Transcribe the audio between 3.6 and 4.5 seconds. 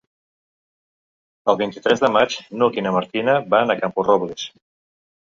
a Camporrobles.